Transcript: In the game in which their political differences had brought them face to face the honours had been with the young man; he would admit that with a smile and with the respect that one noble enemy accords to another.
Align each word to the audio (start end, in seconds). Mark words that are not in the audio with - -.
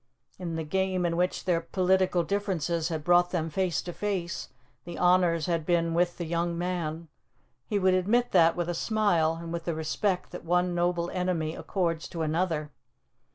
In 0.39 0.55
the 0.55 0.63
game 0.63 1.05
in 1.05 1.15
which 1.15 1.45
their 1.45 1.61
political 1.61 2.23
differences 2.23 2.89
had 2.89 3.03
brought 3.03 3.29
them 3.29 3.51
face 3.51 3.83
to 3.83 3.93
face 3.93 4.49
the 4.83 4.97
honours 4.97 5.45
had 5.45 5.63
been 5.63 5.93
with 5.93 6.17
the 6.17 6.25
young 6.25 6.57
man; 6.57 7.07
he 7.67 7.77
would 7.77 7.93
admit 7.93 8.31
that 8.31 8.55
with 8.55 8.67
a 8.67 8.73
smile 8.73 9.37
and 9.39 9.53
with 9.53 9.65
the 9.65 9.75
respect 9.75 10.31
that 10.31 10.43
one 10.43 10.73
noble 10.73 11.11
enemy 11.11 11.53
accords 11.53 12.07
to 12.07 12.23
another. 12.23 12.71